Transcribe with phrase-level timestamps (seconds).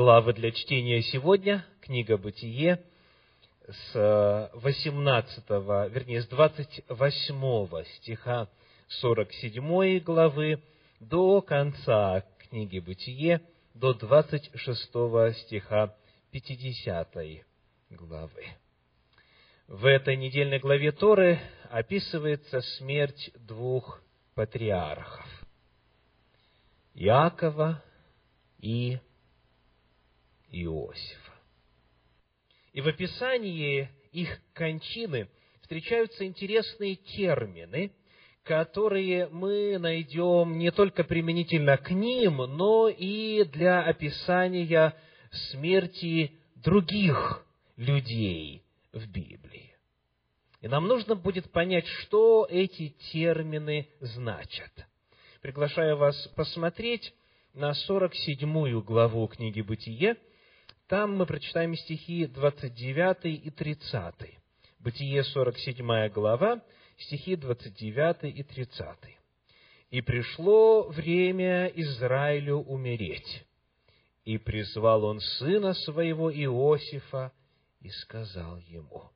[0.00, 2.82] главы для чтения сегодня, книга «Бытие»,
[3.68, 5.44] с 18,
[5.92, 8.48] вернее, с 28 стиха
[8.88, 10.62] 47 главы
[11.00, 13.42] до конца книги «Бытие»,
[13.74, 14.90] до 26
[15.42, 15.94] стиха
[16.30, 17.44] 50
[17.90, 18.46] главы.
[19.68, 21.38] В этой недельной главе Торы
[21.68, 24.00] описывается смерть двух
[24.34, 25.26] патриархов–
[26.94, 27.84] Иакова
[28.60, 28.98] и
[30.50, 31.32] Иосифа.
[32.72, 35.28] И в описании их кончины
[35.60, 37.92] встречаются интересные термины,
[38.42, 44.94] которые мы найдем не только применительно к ним, но и для описания
[45.50, 47.44] смерти других
[47.76, 49.74] людей в Библии.
[50.60, 54.72] И нам нужно будет понять, что эти термины значат.
[55.40, 57.14] Приглашаю вас посмотреть
[57.54, 60.16] на 47 главу книги «Бытие»,
[60.90, 64.14] там мы прочитаем стихи 29 и 30.
[64.80, 66.60] Бытие 47 глава,
[66.98, 68.96] стихи 29 и 30.
[69.92, 73.46] «И пришло время Израилю умереть,
[74.24, 77.30] и призвал он сына своего Иосифа,
[77.80, 79.10] и сказал ему,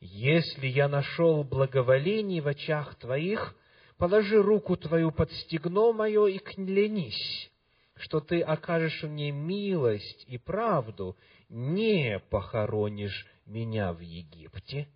[0.00, 3.56] «Если я нашел благоволение в очах твоих,
[3.96, 7.50] положи руку твою под стегно мое и клянись,
[8.00, 11.16] что ты окажешь мне милость и правду,
[11.48, 14.88] не похоронишь меня в Египте,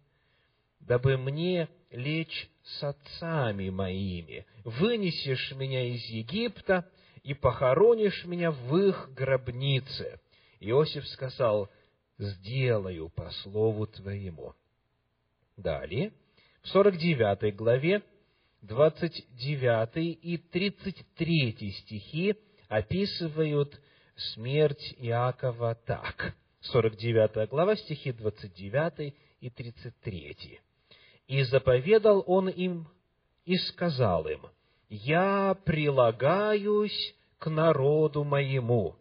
[0.80, 6.88] дабы мне лечь с отцами моими, вынесешь меня из Египта
[7.22, 10.20] и похоронишь меня в их гробнице.
[10.60, 11.68] Иосиф сказал,
[12.18, 14.54] сделаю по слову твоему.
[15.56, 16.12] Далее,
[16.62, 18.02] в 49 главе,
[18.62, 22.36] 29 и 33 стихи
[22.76, 23.80] описывают
[24.16, 26.34] смерть Иакова так.
[26.60, 30.60] 49 глава, стихи 29 и 33.
[31.28, 32.88] «И заповедал он им
[33.44, 34.40] и сказал им,
[34.88, 38.96] «Я прилагаюсь к народу моему.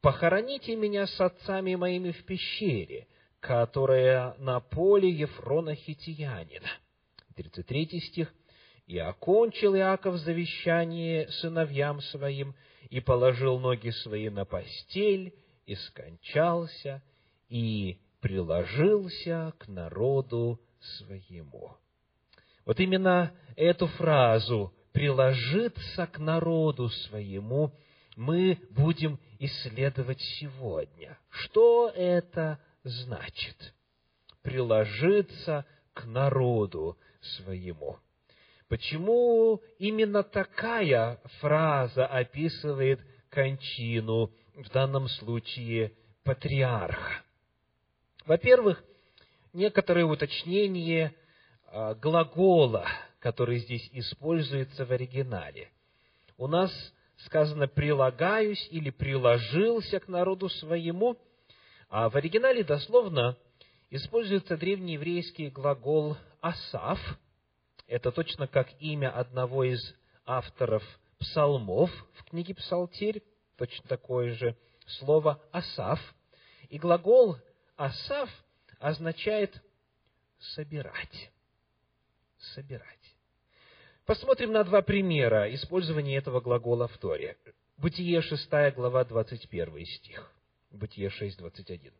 [0.00, 3.06] Похороните меня с отцами моими в пещере,
[3.40, 6.68] которая на поле Ефрона Хитиянина».
[7.36, 8.34] 33 стих.
[8.86, 12.54] «И окончил Иаков завещание сыновьям своим,
[12.90, 15.34] и положил ноги свои на постель,
[15.66, 17.02] и скончался,
[17.48, 21.76] и приложился к народу своему.
[22.64, 27.72] Вот именно эту фразу «приложиться к народу своему»
[28.16, 31.18] мы будем исследовать сегодня.
[31.30, 33.74] Что это значит?
[34.42, 37.98] Приложиться к народу своему.
[38.68, 45.92] Почему именно такая фраза описывает кончину, в данном случае
[46.22, 47.22] патриарха?
[48.26, 48.84] Во-первых,
[49.54, 51.14] некоторые уточнения
[51.64, 52.86] а, глагола,
[53.20, 55.70] который здесь используется в оригинале.
[56.36, 56.70] У нас
[57.24, 61.16] сказано «прилагаюсь» или «приложился к народу своему»,
[61.88, 63.34] а в оригинале дословно
[63.88, 67.00] используется древнееврейский глагол «асав»,
[67.88, 69.94] это точно как имя одного из
[70.24, 70.84] авторов
[71.18, 73.22] псалмов в книге «Псалтирь»,
[73.56, 74.56] точно такое же
[74.86, 75.98] слово «асав».
[76.68, 77.38] И глагол
[77.76, 78.30] «асав»
[78.78, 79.60] означает
[80.38, 81.30] «собирать».
[82.54, 83.16] «Собирать».
[84.04, 87.36] Посмотрим на два примера использования этого глагола в Торе.
[87.78, 90.32] Бытие 6 глава 21 стих.
[90.70, 91.92] Бытие 6, 21.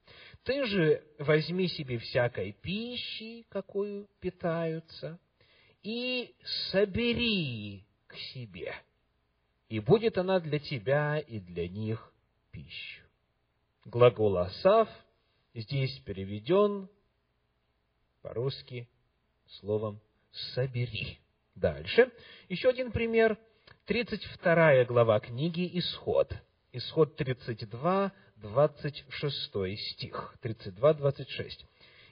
[0.44, 5.18] «Ты же возьми себе всякой пищи, какую питаются,
[5.82, 6.34] и
[6.70, 8.74] собери к себе,
[9.68, 12.12] и будет она для тебя и для них
[12.50, 13.02] пищу.
[13.84, 14.88] Глагол «асав»
[15.54, 16.88] здесь переведен
[18.22, 18.88] по-русски
[19.60, 20.00] словом
[20.54, 21.18] «собери».
[21.54, 22.12] Дальше.
[22.48, 23.36] Еще один пример.
[23.86, 26.32] 32 глава книги «Исход».
[26.72, 30.34] Исход 32, 26 стих.
[30.40, 31.66] 32, 26.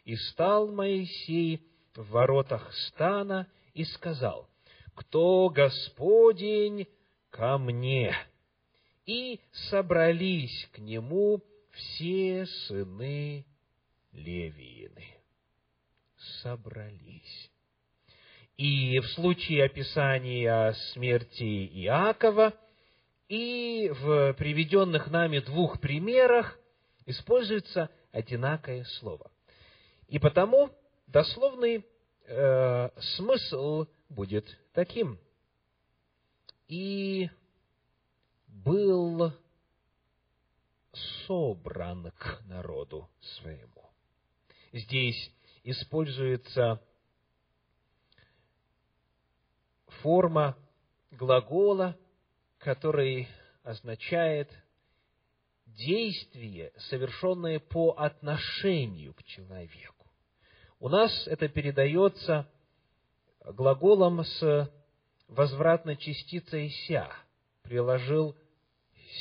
[0.05, 1.63] «И стал Моисей
[1.97, 4.49] в воротах стана и сказал,
[4.95, 6.87] «Кто Господень
[7.31, 8.15] ко мне?»
[9.07, 9.41] И
[9.71, 11.41] собрались к нему
[11.71, 13.47] все сыны
[14.13, 15.15] Левиины.
[16.43, 17.51] Собрались.
[18.57, 22.55] И в случае описания смерти Иакова,
[23.29, 26.59] и в приведенных нами двух примерах
[27.05, 29.31] используется одинакое слово.
[30.09, 30.71] И потому
[31.07, 31.87] дословный
[32.25, 35.19] э, смысл будет таким.
[36.69, 37.31] И
[38.49, 39.33] был
[41.27, 43.91] собран к народу своему.
[44.73, 45.33] Здесь
[45.63, 46.83] используется
[50.03, 50.57] форма
[51.13, 51.97] глагола,
[52.59, 53.29] который
[53.63, 54.51] означает
[55.67, 59.96] действие, совершенное по отношению к человеку.
[60.79, 62.47] У нас это передается
[63.41, 64.71] глаголом с
[65.29, 67.11] возвратной частицей «ся».
[67.63, 68.37] Приложил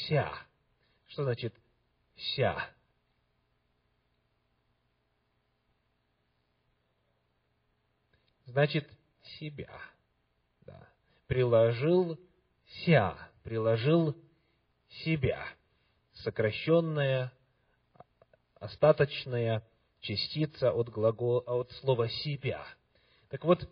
[0.07, 0.31] «ся».
[1.07, 1.53] Что значит
[2.15, 2.69] «ся»?
[8.45, 8.87] Значит,
[9.39, 9.71] себя.
[10.61, 10.87] Да.
[11.27, 12.19] Приложил
[12.85, 14.15] «ся», приложил
[15.03, 15.47] себя.
[16.13, 17.31] Сокращенная,
[18.55, 19.63] остаточная
[20.05, 22.65] частица от, глагола, от слова «себя».
[23.29, 23.67] Так вот,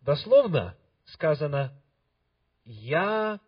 [0.00, 1.80] дословно сказано
[2.64, 3.40] «Я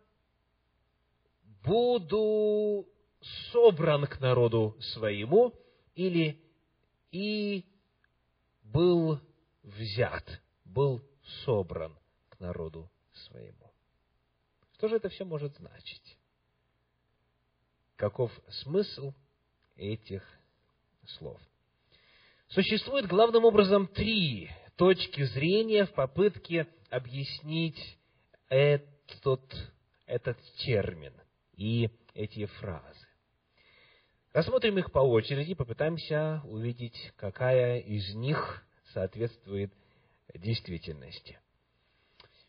[1.63, 2.87] буду
[3.51, 5.53] собран к народу своему»
[5.95, 6.41] или
[7.11, 7.65] «И
[8.63, 9.19] был
[9.63, 11.01] взят», «был
[11.43, 11.97] собран
[12.29, 13.73] к народу своему».
[14.73, 16.17] Что же это все может значить?
[17.97, 19.13] Каков смысл
[19.75, 20.23] этих
[21.17, 21.39] слов?
[22.49, 27.97] Существует главным образом три точки зрения в попытке объяснить
[28.49, 29.41] этот,
[30.05, 31.13] этот термин
[31.55, 33.07] и эти фразы.
[34.33, 38.63] Рассмотрим их по очереди, попытаемся увидеть, какая из них
[38.93, 39.73] соответствует
[40.33, 41.39] действительности.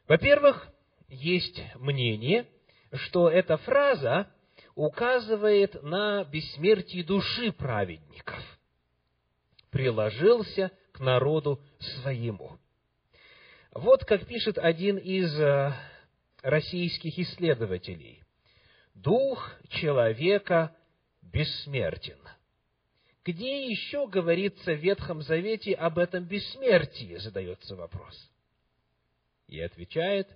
[0.07, 0.69] Во-первых,
[1.09, 2.47] есть мнение,
[2.93, 4.31] что эта фраза
[4.75, 8.43] указывает на бессмертие души праведников.
[9.71, 12.59] Приложился к народу своему.
[13.73, 15.73] Вот как пишет один из э,
[16.43, 18.23] российских исследователей.
[18.95, 20.75] Дух человека
[21.23, 22.19] бессмертен.
[23.25, 28.31] Где еще говорится в Ветхом Завете об этом бессмертии, задается вопрос.
[29.47, 30.29] И отвечает,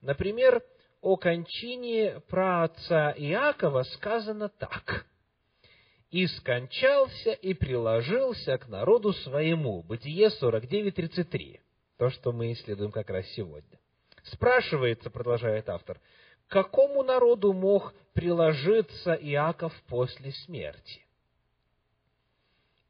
[0.00, 0.62] например,
[1.00, 5.06] о кончине праотца Иакова сказано так.
[6.14, 9.82] «И скончался, и приложился к народу своему».
[9.82, 11.58] Бытие 49.33.
[11.98, 13.80] То, что мы исследуем как раз сегодня.
[14.22, 16.00] Спрашивается, продолжает автор,
[16.46, 21.04] какому народу мог приложиться Иаков после смерти?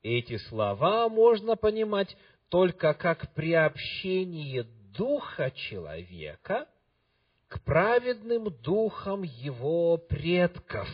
[0.02, 2.14] Эти слова можно понимать
[2.50, 6.68] только как приобщение духа человека
[7.48, 10.88] к праведным духам его предков,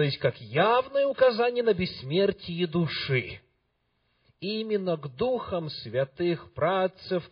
[0.00, 3.38] то есть как явное указание на бессмертие души
[4.40, 7.22] именно к духам святых працев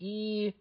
[0.00, 0.56] и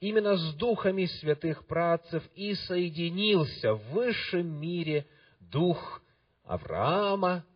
[0.00, 5.06] именно с духами святых працев и соединился в высшем мире
[5.38, 6.02] дух
[6.42, 7.46] Авраама,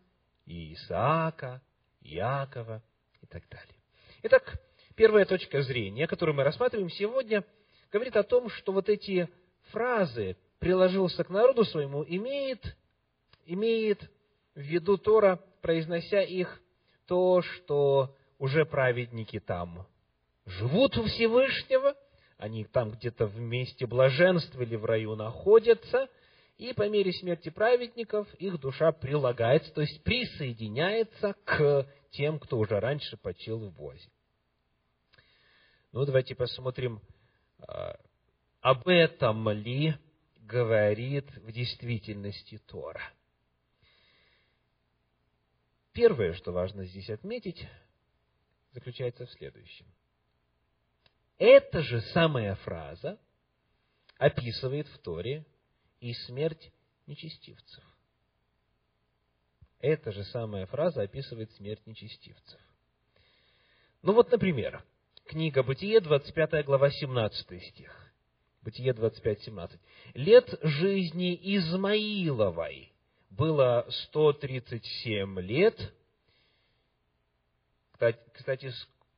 [0.45, 1.61] и Исаака,
[1.99, 2.81] Иакова
[3.21, 3.75] и так далее.
[4.23, 4.57] Итак,
[4.95, 7.43] первая точка зрения, которую мы рассматриваем сегодня,
[7.91, 9.27] говорит о том, что вот эти
[9.71, 12.77] фразы «приложился к народу своему» имеет,
[13.45, 14.01] имеет
[14.55, 16.61] в виду Тора, произнося их
[17.07, 19.87] то, что уже праведники там
[20.45, 21.95] живут у Всевышнего,
[22.37, 26.07] они там где-то в месте блаженства или в раю находятся,
[26.57, 32.79] и по мере смерти праведников их душа прилагается, то есть присоединяется к тем, кто уже
[32.79, 34.09] раньше почил в Бозе.
[35.91, 37.01] Ну, давайте посмотрим,
[37.67, 37.97] а,
[38.61, 39.95] об этом ли
[40.49, 43.13] говорит в действительности Тора.
[45.93, 47.67] Первое, что важно здесь отметить,
[48.71, 49.85] заключается в следующем.
[51.37, 53.19] Эта же самая фраза
[54.17, 55.45] описывает в Торе
[55.99, 56.73] и смерть
[57.05, 57.83] нечестивцев.
[59.79, 62.59] Эта же самая фраза описывает смерть нечестивцев.
[64.01, 64.83] Ну вот, например,
[65.25, 68.08] книга Бытие, 25 глава, 17 стих.
[68.61, 69.79] Бытие 25, 17.
[70.15, 72.91] «Лет жизни Измаиловой
[73.29, 75.93] было 137 лет.
[78.33, 78.71] Кстати,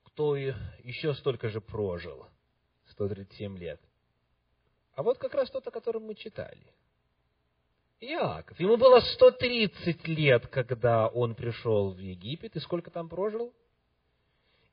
[0.03, 2.27] кто еще столько же прожил?
[2.89, 3.81] 137 лет.
[4.93, 6.74] А вот как раз тот, о котором мы читали.
[8.00, 8.60] Иаков.
[8.60, 12.55] Ему было 130 лет, когда он пришел в Египет.
[12.55, 13.53] И сколько там прожил?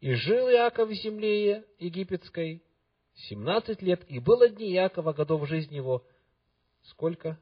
[0.00, 2.62] И жил Иаков в земле египетской
[3.28, 4.04] 17 лет.
[4.08, 6.04] И было дни Иакова, годов жизни его,
[6.82, 7.38] сколько?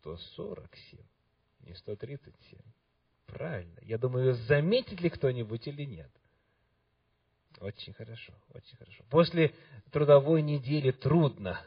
[0.00, 1.00] 147,
[1.60, 2.58] не 137.
[3.26, 3.78] Правильно.
[3.82, 6.10] Я думаю, заметит ли кто-нибудь или нет.
[7.60, 9.04] Очень хорошо, очень хорошо.
[9.10, 9.54] После
[9.90, 11.60] трудовой недели трудно,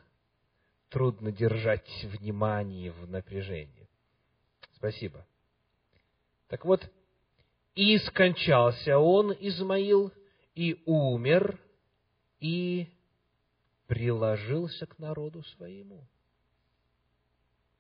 [0.90, 3.88] трудно держать внимание в напряжении.
[4.76, 5.26] Спасибо.
[6.48, 6.88] Так вот,
[7.76, 10.12] и скончался он, Измаил,
[10.56, 11.60] и умер,
[12.40, 12.88] и
[13.88, 16.06] приложился к народу своему.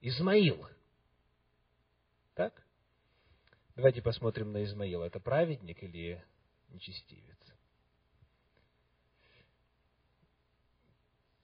[0.01, 0.67] Измаил.
[2.33, 2.65] Так?
[3.75, 5.03] Давайте посмотрим на Измаила.
[5.03, 6.23] Это праведник или
[6.69, 7.37] нечестивец?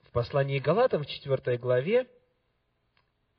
[0.04, 2.08] В послании Галатам в 4 главе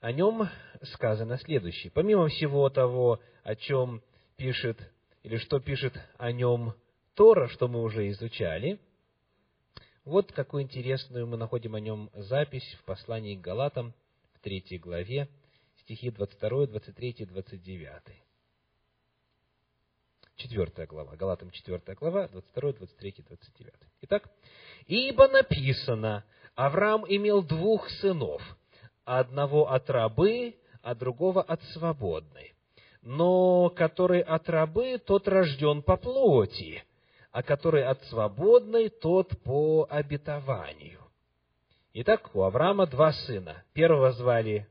[0.00, 0.48] о нем
[0.82, 1.90] сказано следующее.
[1.92, 4.02] Помимо всего того, о чем
[4.36, 4.78] пишет,
[5.22, 6.74] или что пишет о нем
[7.14, 8.80] Тора, что мы уже изучали,
[10.04, 13.94] вот какую интересную мы находим о нем запись в послании к Галатам
[14.34, 15.28] в третьей главе,
[15.80, 17.92] стихи 22, 23, 29.
[20.36, 23.74] Четвертая глава, Галатам четвертая глава, 22, 23, 29.
[24.02, 24.28] Итак,
[24.86, 28.42] «Ибо написано, Авраам имел двух сынов,
[29.04, 32.54] одного от рабы, а другого от свободной.
[33.02, 36.82] Но который от рабы, тот рожден по плоти,
[37.34, 41.00] а который от свободной, тот по обетованию.
[41.92, 43.64] Итак, у Авраама два сына.
[43.72, 44.68] Первого звали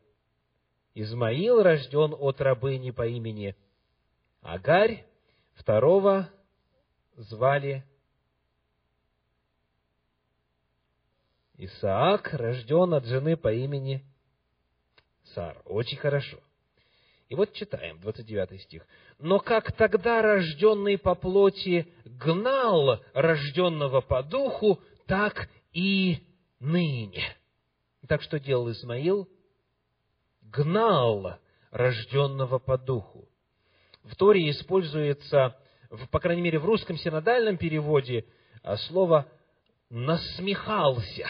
[0.96, 3.58] Измаил, рожден от рабыни по имени
[4.42, 5.06] Агарь.
[5.56, 6.30] Второго
[7.18, 7.84] звали
[11.58, 14.06] Исаак, рожден от жены по имени
[15.34, 15.62] Сар.
[15.66, 16.40] Очень хорошо.
[17.30, 18.86] И вот читаем, 29 стих.
[19.20, 26.20] «Но как тогда рожденный по плоти гнал рожденного по духу, так и
[26.60, 27.24] ныне».
[28.08, 29.30] Так что делал Измаил?
[30.42, 31.38] Гнал
[31.72, 33.30] рожденного по духу.
[34.04, 35.58] В Торе используется,
[36.12, 38.26] по крайней мере, в русском синодальном переводе,
[38.62, 39.28] а, слово
[39.90, 41.28] «насмехался».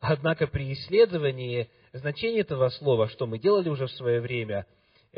[0.00, 4.66] Однако при исследовании значение этого слова, что мы делали уже в свое время,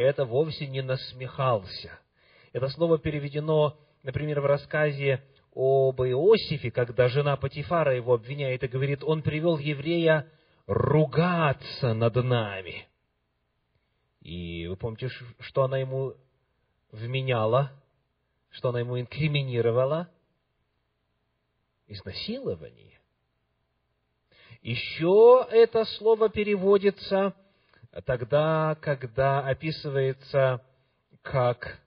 [0.03, 1.99] это вовсе не насмехался.
[2.53, 5.23] Это слово переведено, например, в рассказе
[5.55, 10.29] об Иосифе, когда жена Патифара его обвиняет и говорит, он привел еврея
[10.67, 12.89] ругаться над нами.
[14.21, 15.11] И вы помните,
[15.41, 16.15] что она ему
[16.91, 17.73] вменяла,
[18.51, 20.09] что она ему инкриминировала?
[21.87, 22.99] Изнасилование.
[24.63, 27.35] Еще это слово переводится
[28.03, 30.65] тогда, когда описывается,
[31.23, 31.81] как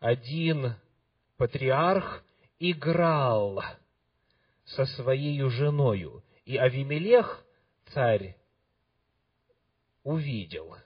[0.00, 0.74] один
[1.36, 2.24] патриарх
[2.58, 3.62] играл
[4.64, 7.44] со своей женою, и Авимелех,
[7.92, 8.36] царь,
[10.02, 10.76] увидел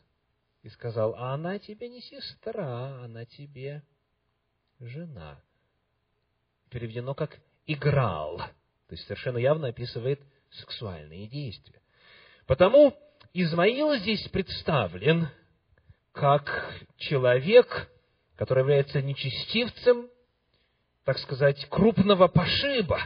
[0.63, 3.83] и сказал, а она тебе не сестра, она тебе
[4.81, 5.41] жена.
[6.71, 8.39] Переведено как играл.
[8.39, 11.81] То есть совершенно явно описывает сексуальные действия.
[12.47, 12.97] Потому
[13.33, 15.29] Измаил здесь представлен
[16.13, 17.91] как человек,
[18.37, 20.09] который является нечестивцем,
[21.05, 23.01] так сказать, крупного пошиба.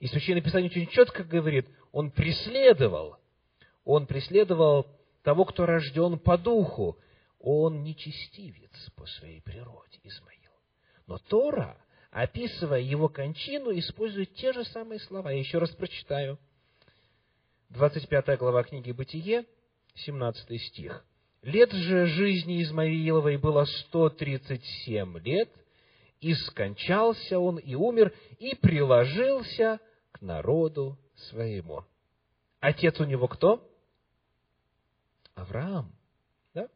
[0.00, 3.16] И Священное Писание очень четко говорит, он преследовал,
[3.84, 4.86] он преследовал
[5.22, 6.98] того, кто рожден по духу.
[7.40, 10.52] Он нечестивец по своей природе, Измаил.
[11.06, 11.78] Но Тора
[12.10, 15.30] описывая его кончину, использует те же самые слова.
[15.30, 16.38] Я еще раз прочитаю.
[17.70, 19.44] 25 глава книги «Бытие»,
[19.94, 21.04] 17 стих.
[21.42, 25.50] «Лет же жизни Измаиловой было 137 лет,
[26.20, 29.80] и скончался он, и умер, и приложился
[30.12, 30.98] к народу
[31.28, 31.84] своему».
[32.60, 33.62] Отец у него кто?
[35.34, 35.92] Авраам.
[36.54, 36.68] Да?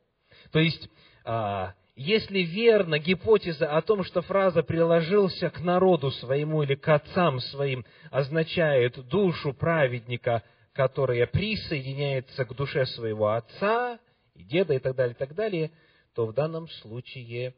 [0.53, 0.89] То есть,
[1.25, 7.41] а, если верна гипотеза о том, что фраза «приложился к народу своему» или «к отцам
[7.41, 10.43] своим» означает душу праведника,
[10.73, 13.99] которая присоединяется к душе своего отца,
[14.35, 15.71] и деда и так далее, и так далее,
[16.15, 17.55] то в данном случае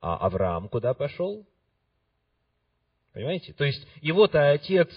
[0.00, 1.44] а Авраам куда пошел?
[3.12, 3.52] Понимаете?
[3.54, 4.88] То есть его-то отец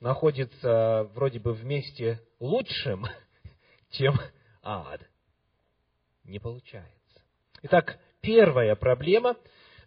[0.00, 3.06] находится вроде бы вместе лучшим,
[3.90, 4.20] чем
[4.62, 5.00] ад
[6.24, 6.92] не получается.
[7.62, 9.36] Итак, первая проблема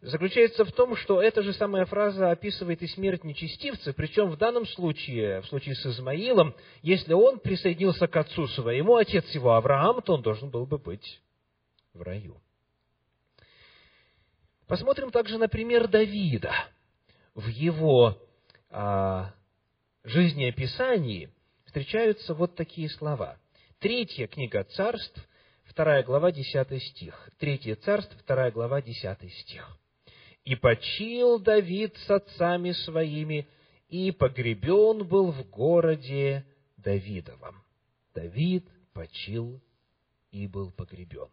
[0.06, 4.66] заключается в том, что эта же самая фраза описывает и смерть нечестивца, причем в данном
[4.68, 10.14] случае, в случае с Измаилом, если он присоединился к отцу своему, отец его Авраам, то
[10.14, 11.22] он должен был бы быть
[11.94, 12.40] в раю.
[14.68, 16.54] Посмотрим также на пример Давида.
[17.34, 18.22] В его
[18.70, 19.34] а,
[20.04, 21.30] жизнеописании
[21.66, 23.38] встречаются вот такие слова.
[23.80, 25.20] Третья книга царств,
[25.66, 27.30] вторая глава, десятый стих.
[27.38, 29.78] Третье царство, вторая глава, десятый стих.
[30.46, 33.48] «И почил Давид с отцами своими,
[33.90, 36.46] и погребен был в городе
[36.78, 37.64] Давидовом».
[38.14, 39.60] Давид почил
[40.32, 41.30] и был погребен.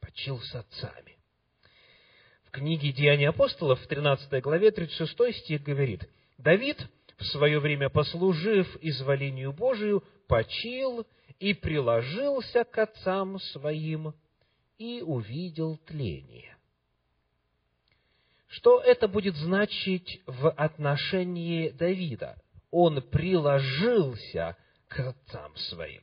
[0.00, 1.18] Почил с отцами.
[2.44, 6.78] В книге «Деяния апостолов» в 13 главе 36 стих говорит, «Давид,
[7.18, 11.06] в свое время послужив изволению Божию, почил
[11.38, 14.14] и приложился к отцам своим
[14.78, 16.57] и увидел тление».
[18.48, 22.40] Что это будет значить в отношении Давида?
[22.70, 24.56] Он приложился
[24.88, 26.02] к отцам своим.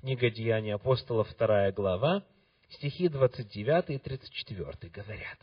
[0.00, 2.24] Книга Деяний апостолов, вторая глава,
[2.70, 5.38] стихи 29 и 34 говорят.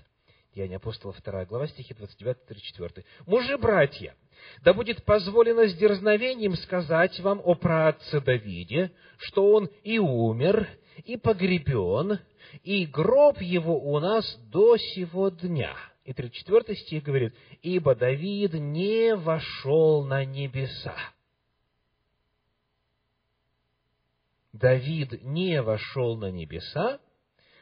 [0.54, 3.06] Деяния апостолов, вторая глава, стихи 29 и 34.
[3.26, 4.14] «Мужи, братья,
[4.62, 10.68] да будет позволено с дерзновением сказать вам о праотце Давиде, что он и умер,
[11.06, 12.20] и погребен,
[12.64, 15.76] и гроб его у нас до сего дня».
[16.04, 20.96] И 34 стих говорит, «Ибо Давид не вошел на небеса».
[24.52, 27.00] Давид не вошел на небеса,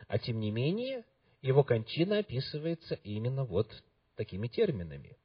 [0.08, 1.06] а тем не менее
[1.42, 3.68] его кончина описывается именно вот
[4.16, 5.18] такими терминами.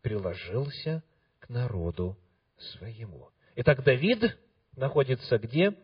[0.00, 1.02] Приложился
[1.40, 2.16] к народу
[2.56, 3.30] своему.
[3.56, 4.38] Итак, Давид
[4.76, 5.76] находится где?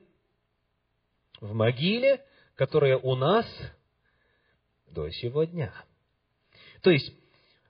[1.40, 3.46] В могиле, которая у нас
[4.86, 5.72] до сего дня.
[6.82, 7.12] То есть,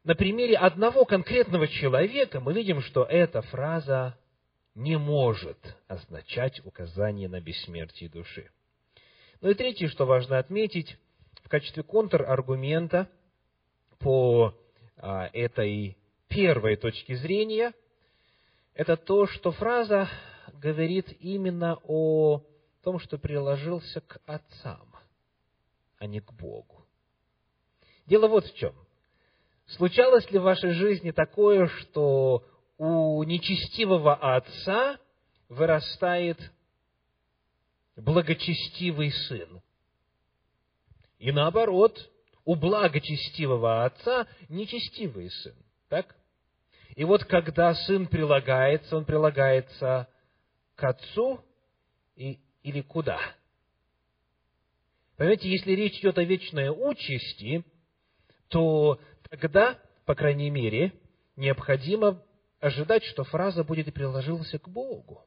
[0.05, 4.19] на примере одного конкретного человека мы видим, что эта фраза
[4.75, 8.50] не может означать указание на бессмертие души.
[9.41, 10.97] Ну и третье, что важно отметить,
[11.43, 13.09] в качестве контраргумента
[13.99, 14.55] по
[14.97, 15.97] а, этой
[16.29, 17.73] первой точке зрения,
[18.75, 20.09] это то, что фраза
[20.55, 22.45] говорит именно о
[22.83, 24.95] том, что приложился к отцам,
[25.99, 26.87] а не к Богу.
[28.07, 28.75] Дело вот в чем.
[29.69, 32.43] Случалось ли в вашей жизни такое, что
[32.79, 34.99] у нечестивого отца
[35.49, 36.39] вырастает
[37.97, 39.61] благочестивый сын.
[41.19, 42.11] И наоборот,
[42.45, 45.55] у благочестивого отца нечестивый сын.
[45.88, 46.16] Так?
[46.97, 50.09] И вот когда сын прилагается, он прилагается
[50.77, 51.45] к отцу
[52.16, 53.21] и, или куда?
[55.16, 57.64] Понимаете, если речь идет о вечной участи,
[58.49, 58.99] то
[59.37, 60.93] тогда, по крайней мере,
[61.37, 62.23] необходимо
[62.61, 65.25] ожидать, что фраза будет и приложился к Богу.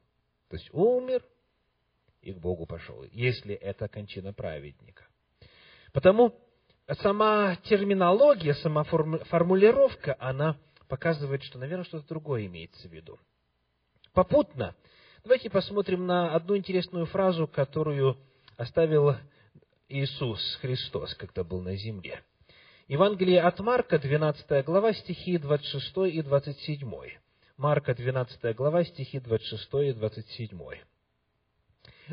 [0.48, 1.24] То есть умер
[2.20, 5.06] и к Богу пошел, если это кончина праведника.
[5.92, 6.34] Потому
[7.00, 13.18] сама терминология, сама формулировка, она показывает, что, наверное, что-то другое имеется в виду.
[14.12, 14.74] Попутно,
[15.24, 18.18] давайте посмотрим на одну интересную фразу, которую
[18.56, 19.16] оставил
[19.88, 22.22] Иисус Христос, когда был на земле.
[22.92, 26.92] Евангелие от Марка, 12 глава, стихи 26 и 27.
[27.56, 30.60] Марка, 12 глава, стихи 26 и 27.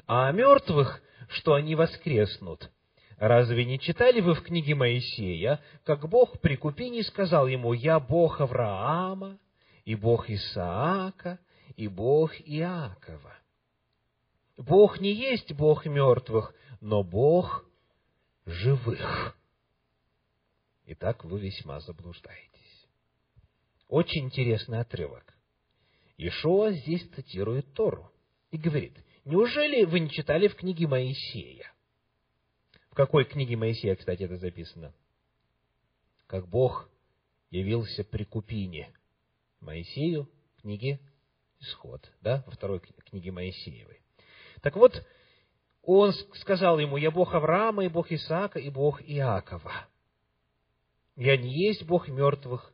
[0.08, 2.72] «А о мертвых, что они воскреснут,
[3.18, 8.40] разве не читали вы в книге Моисея, как Бог при купине сказал ему, «Я Бог
[8.40, 9.38] Авраама,
[9.84, 11.40] и Бог Исаака,
[11.76, 13.34] и Бог Иакова».
[14.56, 17.66] Бог не есть Бог мертвых, но Бог
[18.46, 19.36] живых.
[20.92, 22.88] Итак, вы весьма заблуждаетесь.
[23.88, 25.38] Очень интересный отрывок.
[26.18, 28.12] Ишуа здесь цитирует Тору
[28.50, 31.72] и говорит, неужели вы не читали в книге Моисея?
[32.90, 34.92] В какой книге Моисея, кстати, это записано?
[36.26, 36.90] Как Бог
[37.52, 38.92] явился при Купине
[39.60, 41.00] Моисею в книге
[41.60, 44.02] Исход, да, во второй книге Моисеевой.
[44.64, 45.06] Так вот,
[45.84, 49.88] он сказал ему, я Бог Авраама, и Бог Исаака, и Бог Иакова.
[51.20, 52.72] Я не есть Бог мертвых,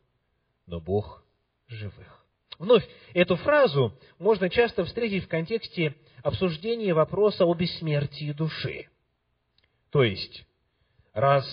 [0.68, 1.24] но Бог
[1.68, 2.26] живых.
[2.60, 8.88] Вновь, эту фразу можно часто встретить в контексте обсуждения вопроса о бессмертии души.
[9.90, 10.46] То есть,
[11.12, 11.44] раз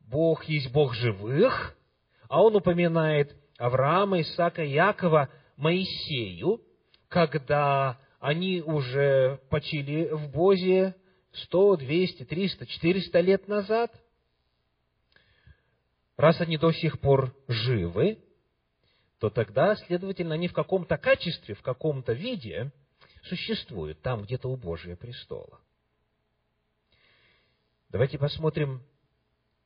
[0.00, 1.76] Бог есть Бог живых,
[2.30, 6.62] а он упоминает Авраама, Исаака, Якова, Моисею,
[7.08, 10.94] когда они уже почили в Бозе
[11.32, 13.92] 100, 200, 300, 400 лет назад,
[16.16, 18.18] раз они до сих пор живы,
[19.18, 22.72] то тогда, следовательно, они в каком-то качестве, в каком-то виде
[23.24, 25.60] существуют там, где-то у Божия престола.
[27.88, 28.82] Давайте посмотрим,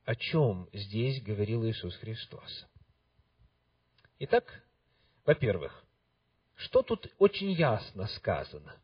[0.05, 2.65] о чем здесь говорил Иисус Христос.
[4.19, 4.63] Итак,
[5.25, 5.83] во-первых,
[6.55, 8.75] что тут очень ясно сказано?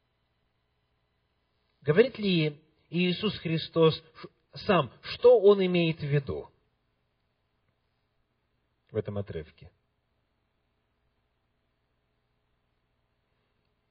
[1.82, 4.02] Говорит ли Иисус Христос
[4.54, 6.50] сам, что Он имеет в виду
[8.92, 9.72] в этом отрывке?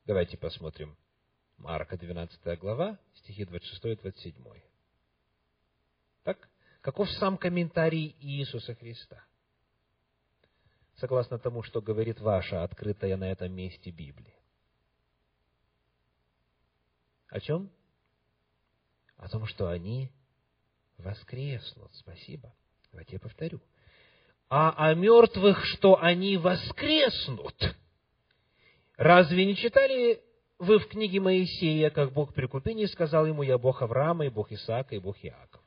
[0.05, 0.97] Давайте посмотрим.
[1.59, 4.45] Марка 12 глава, стихи 26 и 27.
[6.23, 6.49] Так?
[6.81, 9.25] Каков сам комментарий Иисуса Христа?
[10.97, 14.35] Согласно тому, что говорит ваша открытая на этом месте Библия.
[17.29, 17.71] О чем?
[19.17, 20.11] О том, что они
[20.99, 21.95] воскреснут.
[21.95, 22.55] Спасибо.
[22.93, 23.61] Давайте я повторю.
[24.49, 27.55] А о мертвых, что они воскреснут.
[28.97, 30.23] Разве не читали
[30.59, 34.51] вы в книге Моисея, как Бог при купении сказал ему, «Я Бог Авраама, и Бог
[34.53, 35.65] Исаака, и Бог Иакова».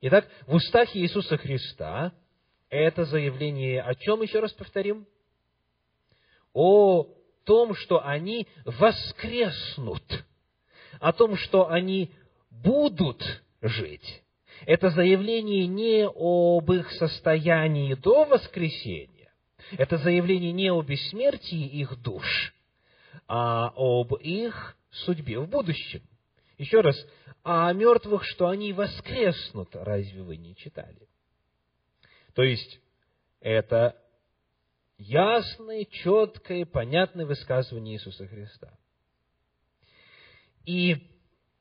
[0.00, 2.12] Итак, в устах Иисуса Христа
[2.70, 5.06] это заявление о чем, еще раз повторим?
[6.52, 7.06] О
[7.44, 10.02] том, что они воскреснут,
[11.00, 12.10] о том, что они
[12.50, 13.22] будут
[13.60, 14.23] жить.
[14.66, 19.32] Это заявление не об их состоянии до воскресения,
[19.72, 22.54] это заявление не о бессмертии их душ,
[23.26, 26.02] а об их судьбе в будущем.
[26.56, 26.96] Еще раз,
[27.42, 31.08] а о мертвых, что они воскреснут, разве вы не читали?
[32.34, 32.80] То есть,
[33.40, 33.96] это
[34.98, 38.72] ясное, четкое, понятное высказывание Иисуса Христа.
[40.64, 40.96] И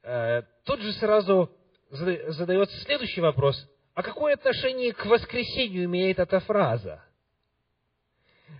[0.03, 1.51] э, тут же сразу
[1.93, 3.69] задается следующий вопрос.
[3.93, 7.03] А какое отношение к воскресению имеет эта фраза?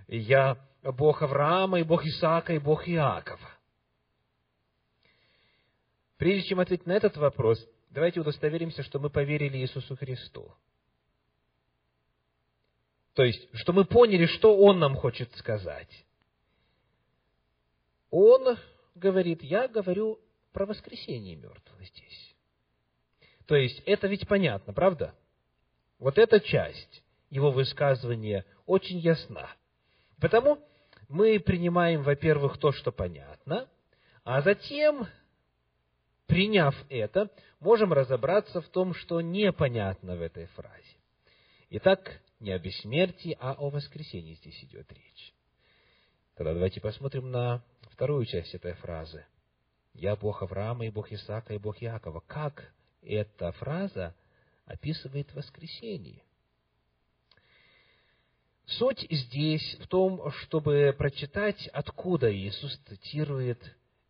[0.08, 3.50] Я Бог Авраама, и Бог Исаака, и Бог Иакова.
[6.18, 10.54] Прежде чем ответить на этот вопрос, давайте удостоверимся, что мы поверили Иисусу Христу.
[13.16, 16.06] То есть, что мы поняли, что Он нам хочет сказать.
[18.10, 18.58] Он
[18.96, 20.20] говорит, я говорю
[20.52, 22.23] про воскресение мертвых здесь.
[23.48, 25.14] То есть, это ведь понятно, правда?
[26.00, 29.50] Вот эта часть его высказывания очень ясна.
[30.20, 30.60] Потому
[31.10, 33.68] мы принимаем, во-первых, то, что понятно,
[34.24, 35.08] а затем,
[36.28, 37.30] приняв это,
[37.60, 40.98] можем разобраться в том, что непонятно в этой фразе.
[41.72, 45.34] Итак, не о бессмертии, а о воскресении здесь идет речь.
[46.36, 49.26] Тогда давайте посмотрим на вторую часть этой фразы.
[49.94, 52.22] «Я Бог Авраама, и Бог Исаака, и Бог Якова».
[52.22, 52.74] Как
[53.06, 54.16] эта фраза
[54.66, 56.24] описывает воскресение?
[58.66, 63.60] Суть здесь в том, чтобы прочитать, откуда Иисус цитирует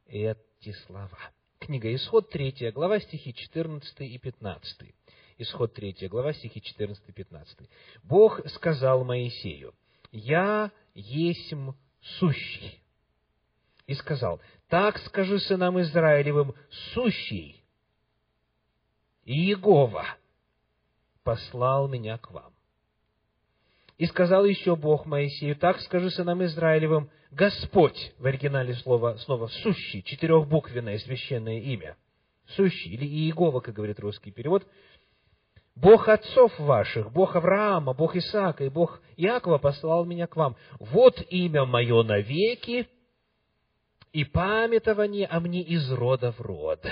[0.05, 1.17] эти слова.
[1.59, 4.93] Книга Исход, 3 глава, стихи 14 и 15.
[5.39, 7.69] Исход 3 глава, стихи 14 и 15.
[8.03, 9.73] «Бог сказал Моисею,
[10.11, 11.71] «Я есмь
[12.19, 12.79] сущий».
[13.87, 16.53] И сказал, «Так скажи сынам Израилевым,
[16.93, 17.62] сущий,
[19.25, 20.05] Иегова
[21.23, 22.53] послал меня к вам».
[23.97, 30.03] И сказал еще Бог Моисею, так скажи сынам Израилевым, Господь, в оригинале слова, снова сущий,
[30.03, 31.95] четырехбуквенное священное имя,
[32.55, 34.67] сущий, или Иегова, как говорит русский перевод,
[35.75, 40.55] Бог отцов ваших, Бог Авраама, Бог Исаака и Бог Иакова послал меня к вам.
[40.79, 42.87] Вот имя мое навеки,
[44.11, 46.85] и памятование о мне из рода в род.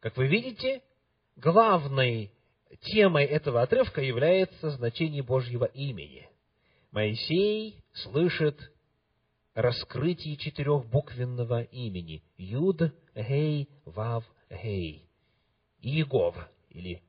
[0.00, 0.82] Как вы видите,
[1.36, 2.32] главной
[2.80, 6.28] темой этого отрывка является значение Божьего имени.
[6.90, 8.58] Моисей слышит
[9.54, 12.80] раскрытие четырехбуквенного имени Юд,
[13.14, 15.06] Гей, Вав, Гей.
[15.82, 16.36] Иегов,
[16.70, 17.02] или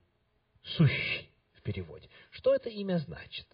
[0.63, 2.09] сущий в переводе.
[2.31, 3.47] Что это имя значит?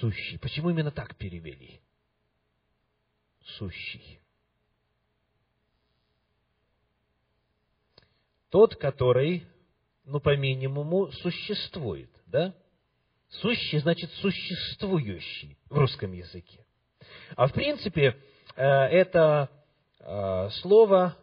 [0.00, 0.38] Сущий.
[0.38, 1.80] Почему именно так перевели?
[3.58, 4.20] Сущий.
[8.56, 9.46] Тот, который,
[10.06, 12.54] ну, по минимуму, существует, да?
[13.28, 16.64] Сущий значит существующий в русском языке.
[17.36, 18.16] А в принципе,
[18.56, 19.50] э, это
[20.00, 21.18] э, слово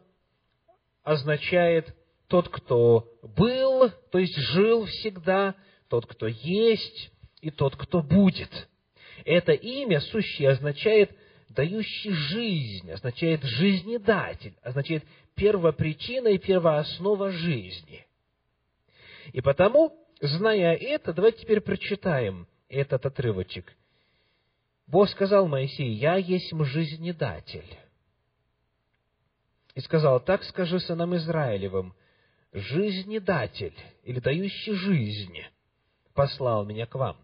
[1.01, 1.95] означает
[2.27, 5.55] тот, кто был, то есть жил всегда,
[5.87, 8.51] тот, кто есть, и тот, кто будет.
[9.25, 11.09] Это имя, сущее, означает
[11.49, 15.03] дающий жизнь, означает жизнедатель, означает
[15.35, 18.05] первопричина и первооснова жизни.
[19.31, 23.73] И потому, зная это, давайте теперь прочитаем этот отрывочек.
[24.87, 27.77] Бог сказал Моисею, «Я есть жизнедатель»
[29.75, 31.95] и сказал, так скажи сынам Израилевым,
[32.51, 35.39] жизнедатель, или дающий жизнь,
[36.13, 37.17] послал меня к вам.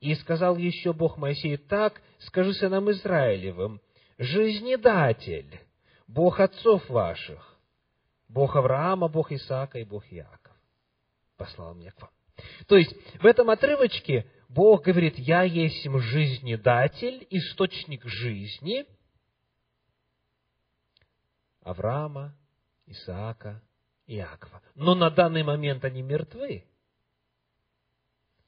[0.00, 3.80] И сказал еще Бог Моисею, так скажи сынам Израилевым,
[4.18, 5.60] жизнедатель,
[6.06, 7.58] Бог отцов ваших,
[8.28, 10.56] Бог Авраама, Бог Исаака и Бог Иаков,
[11.36, 12.10] послал меня к вам.
[12.66, 18.86] То есть, в этом отрывочке Бог говорит, «Я есть жизнедатель, источник жизни»
[21.62, 22.36] Авраама,
[22.86, 23.62] Исаака,
[24.06, 24.62] Иакова.
[24.74, 26.66] Но на данный момент они мертвы.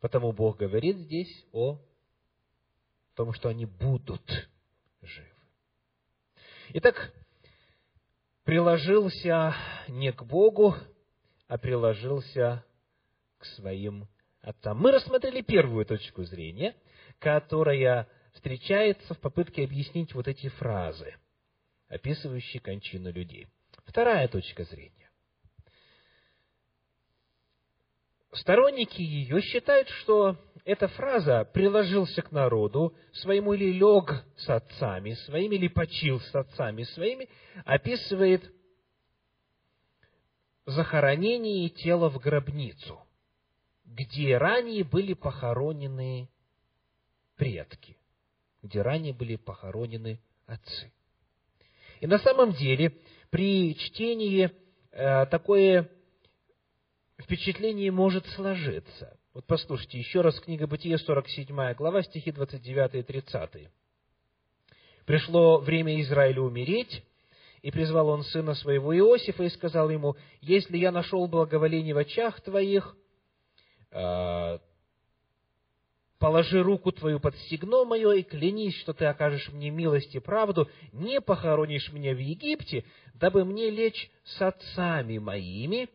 [0.00, 1.80] Потому Бог говорит здесь о
[3.14, 4.50] том, что они будут
[5.00, 5.30] живы.
[6.74, 7.12] Итак,
[8.46, 9.56] приложился
[9.88, 10.76] не к Богу,
[11.48, 12.64] а приложился
[13.38, 14.08] к своим
[14.40, 14.78] отцам.
[14.78, 16.76] Мы рассмотрели первую точку зрения,
[17.18, 21.16] которая встречается в попытке объяснить вот эти фразы,
[21.88, 23.48] описывающие кончину людей.
[23.84, 25.05] Вторая точка зрения.
[28.32, 35.54] Сторонники ее считают, что эта фраза «приложился к народу своему» или «лег с отцами своими»
[35.54, 37.28] или «почил с отцами своими»
[37.64, 38.52] описывает
[40.66, 43.00] захоронение тела в гробницу,
[43.84, 46.28] где ранее были похоронены
[47.36, 47.96] предки,
[48.62, 50.92] где ранее были похоронены отцы.
[52.00, 52.92] И на самом деле
[53.30, 54.50] при чтении
[54.90, 55.88] э, такое
[57.20, 59.18] впечатление может сложиться.
[59.34, 63.68] Вот послушайте, еще раз книга Бытия, 47 глава, стихи 29 и 30.
[65.04, 67.04] «Пришло время Израилю умереть,
[67.62, 72.40] и призвал он сына своего Иосифа и сказал ему, «Если я нашел благоволение в очах
[72.40, 72.96] твоих,
[73.90, 74.60] а,
[76.18, 80.68] положи руку твою под стегно мое и клянись, что ты окажешь мне милость и правду,
[80.92, 85.88] не похоронишь меня в Египте, дабы мне лечь с отцами моими,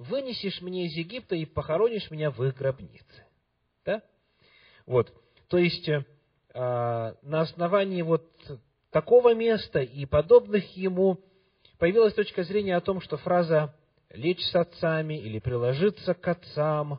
[0.00, 3.26] вынесешь мне из Египта и похоронишь меня в их гробнице.
[3.84, 4.02] Да?
[4.86, 5.12] Вот.
[5.48, 6.02] То есть, э,
[6.54, 8.26] на основании вот
[8.90, 11.20] такого места и подобных ему
[11.78, 13.74] появилась точка зрения о том, что фраза
[14.08, 16.98] «лечь с отцами» или «приложиться к отцам»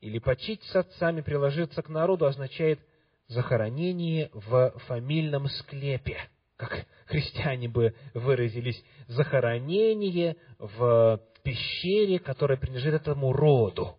[0.00, 2.80] или «почить с отцами», «приложиться к народу» означает
[3.28, 6.18] захоронение в фамильном склепе,
[6.56, 13.98] как христиане бы выразились, захоронение в пещере, которая принадлежит этому роду.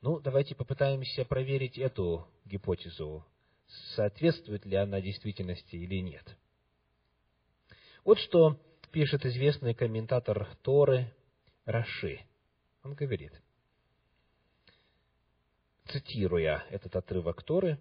[0.00, 3.24] Ну, давайте попытаемся проверить эту гипотезу,
[3.94, 6.36] соответствует ли она действительности или нет.
[8.04, 11.12] Вот что пишет известный комментатор Торы
[11.64, 12.20] Раши.
[12.82, 13.32] Он говорит,
[15.86, 17.78] цитируя этот отрывок Торы,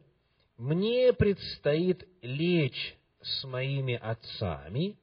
[0.58, 4.98] «Мне предстоит лечь с моими отцами,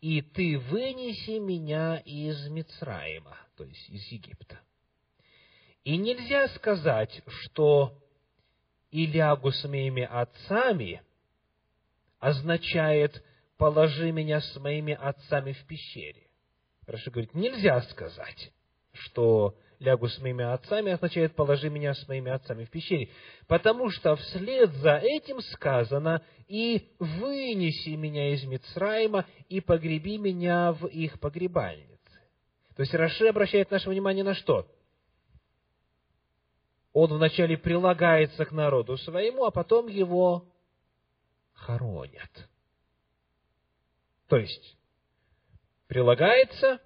[0.00, 4.60] и ты вынеси меня из Мицраима, то есть из Египта.
[5.84, 7.98] И нельзя сказать, что
[8.90, 11.02] «и лягу с моими отцами»
[12.18, 13.22] означает
[13.56, 16.26] «положи меня с моими отцами в пещере».
[16.86, 18.52] Раши говорит, нельзя сказать,
[18.92, 23.08] что лягу с моими отцами, означает «положи меня с моими отцами в пещере».
[23.48, 30.86] Потому что вслед за этим сказано «и вынеси меня из Мицраима, и погреби меня в
[30.86, 31.90] их погребальнице».
[32.76, 34.66] То есть Раши обращает наше внимание на что?
[36.92, 40.52] Он вначале прилагается к народу своему, а потом его
[41.54, 42.48] хоронят.
[44.28, 44.76] То есть,
[45.86, 46.80] прилагается,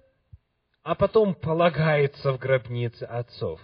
[0.85, 3.59] а потом полагается в гробнице отцов.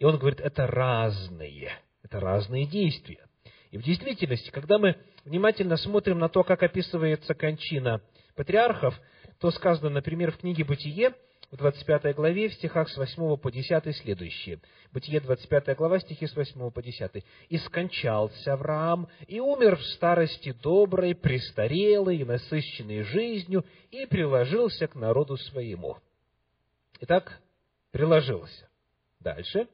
[0.00, 1.70] И он говорит, это разные,
[2.02, 3.24] это разные действия.
[3.70, 8.02] И в действительности, когда мы внимательно смотрим на то, как описывается кончина
[8.34, 9.00] патриархов,
[9.38, 11.14] то сказано, например, в книге «Бытие»,
[11.52, 14.58] в 25 главе, в стихах с 8 по 10 следующие.
[14.92, 17.24] Бытие, 25 глава, стихи с 8 по 10.
[17.50, 25.36] «И скончался Авраам, и умер в старости доброй, престарелой насыщенной жизнью, и приложился к народу
[25.36, 25.98] своему».
[27.00, 27.40] Итак,
[27.90, 28.68] приложился.
[29.20, 29.68] Дальше.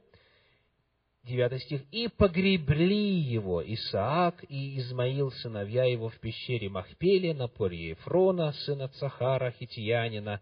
[1.25, 1.83] Девятый стих.
[1.93, 8.89] «И погребли его Исаак и Измаил, сыновья его, в пещере Махпеле на поре Ефрона, сына
[8.89, 10.41] Цахара, хитиянина,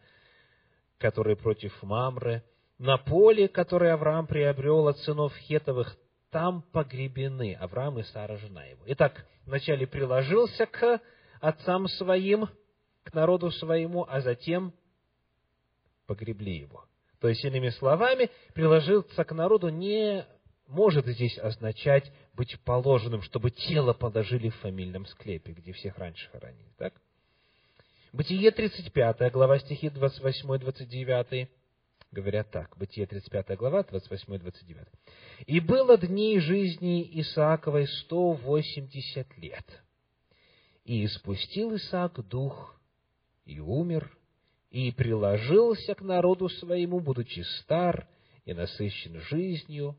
[0.96, 2.42] который против Мамры,
[2.78, 5.98] на поле, которое Авраам приобрел от сынов Хетовых,
[6.30, 8.82] там погребены Авраам и Сара, жена его».
[8.86, 10.98] Итак, вначале приложился к
[11.42, 12.48] отцам своим,
[13.02, 14.72] к народу своему, а затем
[16.10, 16.84] погребли его.
[17.20, 20.26] То есть, иными словами, приложиться к народу не
[20.66, 26.72] может здесь означать быть положенным, чтобы тело положили в фамильном склепе, где всех раньше хоронили.
[26.78, 26.94] Так?
[28.12, 31.46] Бытие 35, глава стихи 28-29
[32.10, 32.76] говорят так.
[32.76, 34.88] Бытие 35 глава, 28-29.
[35.46, 39.82] «И было дней жизни Исааковой 180 лет.
[40.82, 42.80] И испустил Исаак дух,
[43.44, 44.10] и умер,
[44.70, 48.06] и приложился к народу своему, будучи стар
[48.44, 49.96] и насыщен жизнью,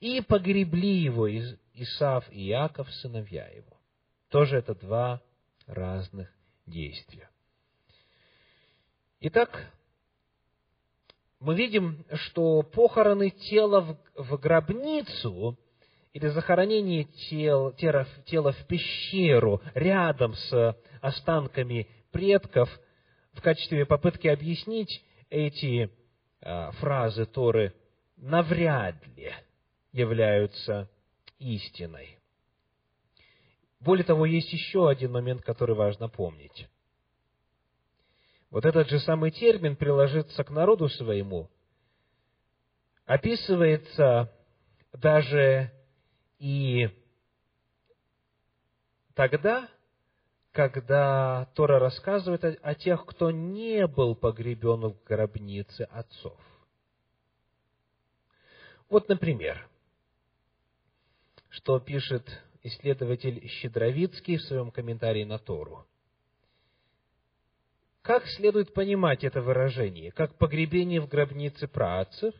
[0.00, 1.28] и погребли его
[1.74, 3.78] Исав и Иаков, сыновья его.
[4.28, 5.20] Тоже это два
[5.66, 6.32] разных
[6.66, 7.28] действия.
[9.20, 9.72] Итак,
[11.38, 15.58] мы видим, что похороны тела в, гробницу
[16.12, 22.68] или захоронение тел, тела в пещеру рядом с останками предков
[23.32, 25.90] в качестве попытки объяснить эти
[26.40, 27.74] а, фразы Торы
[28.16, 29.32] навряд ли
[29.92, 30.88] являются
[31.38, 32.18] истиной.
[33.80, 36.68] Более того, есть еще один момент, который важно помнить.
[38.50, 41.50] Вот этот же самый термин «приложиться к народу своему»
[43.06, 44.32] описывается
[44.92, 45.72] даже
[46.38, 46.88] и
[49.14, 49.68] тогда,
[50.52, 56.38] когда Тора рассказывает о, о тех, кто не был погребен в гробнице отцов.
[58.90, 59.66] Вот, например,
[61.48, 62.28] что пишет
[62.62, 65.86] исследователь Щедровицкий в своем комментарии на Тору.
[68.02, 70.12] Как следует понимать это выражение?
[70.12, 72.34] Как погребение в гробнице праотцев?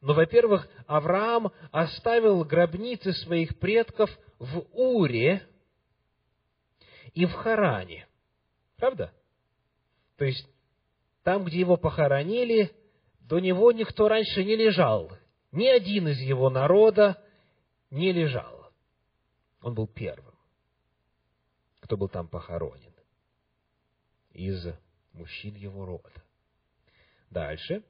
[0.00, 5.42] Ну, во-первых, Авраам оставил гробницы своих предков в Уре
[7.14, 8.06] и в Харане.
[8.76, 9.12] Правда?
[10.16, 10.48] То есть,
[11.22, 12.72] там, где его похоронили,
[13.20, 15.10] до него никто раньше не лежал.
[15.52, 17.22] Ни один из его народа
[17.90, 18.70] не лежал.
[19.62, 20.34] Он был первым,
[21.80, 22.92] кто был там похоронен
[24.32, 24.66] из
[25.12, 26.22] мужчин его рода.
[27.30, 27.82] Дальше.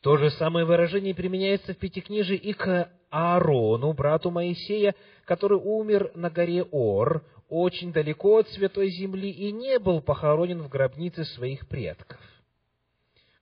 [0.00, 6.30] То же самое выражение применяется в Пятикнижии и к Аарону, брату Моисея, который умер на
[6.30, 12.20] горе Ор, очень далеко от Святой Земли, и не был похоронен в гробнице своих предков.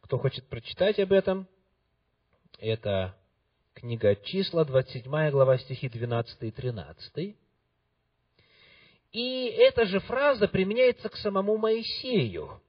[0.01, 1.47] Кто хочет прочитать об этом,
[2.59, 3.15] это
[3.75, 7.37] книга числа, 27 глава, стихи 12 и 13.
[9.13, 12.61] И эта же фраза применяется к самому Моисею,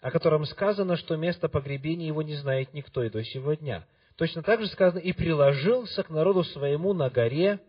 [0.00, 3.86] о котором сказано, что место погребения его не знает никто и до сего дня.
[4.16, 7.60] Точно так же сказано, и приложился к народу своему на горе,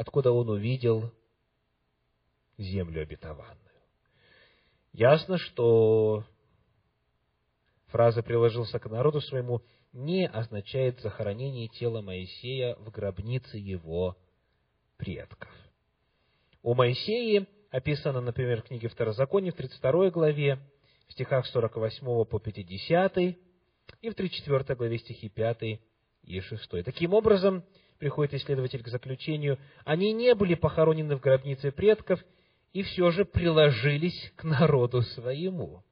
[0.00, 1.12] откуда он увидел
[2.56, 3.58] землю обетованную.
[4.94, 6.24] Ясно, что
[7.88, 9.60] фраза «приложился к народу своему»
[9.92, 14.16] не означает захоронение тела Моисея в гробнице его
[14.96, 15.50] предков.
[16.62, 20.58] У Моисея описано, например, в книге Второзакония в 32 главе,
[21.08, 23.36] в стихах 48 по 50, и
[24.02, 25.78] в 34 главе стихи 5
[26.22, 26.70] и 6.
[26.84, 27.64] Таким образом,
[28.00, 32.20] приходит исследователь к заключению, они не были похоронены в гробнице предков
[32.72, 35.84] и все же приложились к народу своему.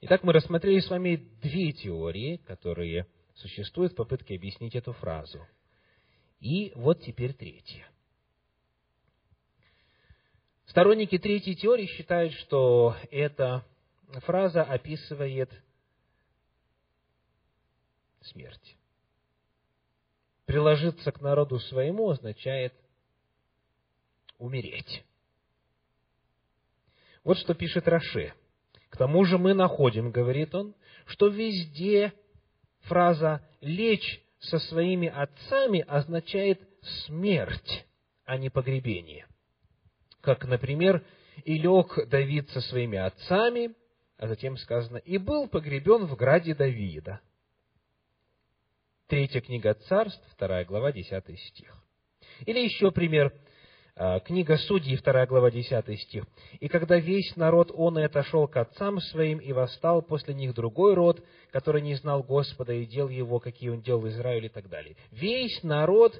[0.00, 5.46] Итак, мы рассмотрели с вами две теории, которые существуют в попытке объяснить эту фразу–
[6.40, 7.88] и вот теперь третье.
[10.66, 13.64] Сторонники третьей теории считают, что эта
[14.24, 15.50] фраза описывает
[18.20, 18.76] смерть.
[20.46, 22.72] Приложиться к народу своему означает
[24.38, 25.04] умереть.
[27.24, 28.32] Вот что пишет Раше.
[28.88, 30.74] К тому же мы находим, говорит он,
[31.06, 32.12] что везде
[32.82, 36.60] фраза «лечь со своими отцами означает
[37.04, 37.84] смерть,
[38.24, 39.26] а не погребение.
[40.20, 41.04] Как, например,
[41.44, 43.74] «И лег Давид со своими отцами»,
[44.16, 47.20] а затем сказано «И был погребен в граде Давида».
[49.08, 51.72] Третья книга Царств, вторая глава, десятый стих.
[52.44, 53.32] Или еще пример–
[53.98, 56.24] а, книга Судьи, 2 глава, 10 стих.
[56.60, 60.92] «И когда весь народ он и отошел к отцам своим, и восстал после них другой
[60.92, 64.68] род, который не знал Господа и дел его, какие он делал в Израиле» и так
[64.68, 64.96] далее.
[65.10, 66.14] Весь народ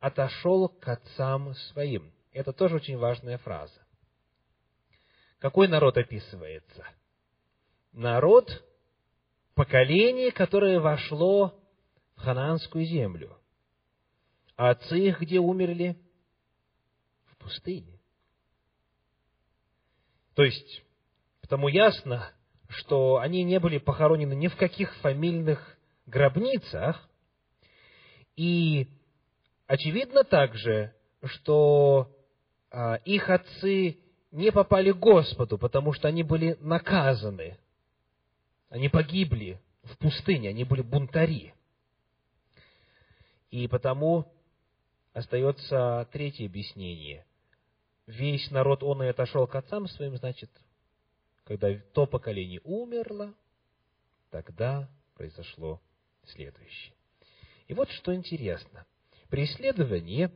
[0.00, 2.12] отошел к отцам своим.
[2.32, 3.80] Это тоже очень важная фраза.
[5.38, 6.84] Какой народ описывается?
[7.92, 8.50] Народ,
[9.54, 11.57] поколение, которое вошло
[12.18, 13.36] ханаанскую землю.
[14.56, 15.96] А отцы их где умерли?
[17.38, 17.98] пустыне.
[20.34, 20.82] То есть,
[21.40, 22.30] потому ясно,
[22.68, 27.08] что они не были похоронены ни в каких фамильных гробницах,
[28.36, 28.86] и
[29.66, 30.94] очевидно также,
[31.24, 32.14] что
[32.70, 33.98] а, их отцы
[34.30, 37.58] не попали к Господу, потому что они были наказаны.
[38.68, 41.54] Они погибли в пустыне, они были бунтари.
[43.50, 44.32] И потому
[45.12, 47.24] остается третье объяснение
[48.08, 50.50] весь народ он и отошел к отцам своим, значит,
[51.44, 53.34] когда то поколение умерло,
[54.30, 55.80] тогда произошло
[56.26, 56.94] следующее.
[57.68, 58.86] И вот что интересно.
[59.28, 60.30] При исследовании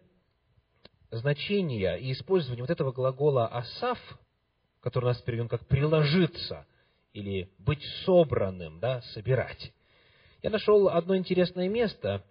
[1.10, 3.98] значения и использования вот этого глагола «асав»,
[4.80, 6.66] который у нас переведен как «приложиться»
[7.14, 9.72] или «быть собранным», да, «собирать»,
[10.42, 12.24] я нашел одно интересное место,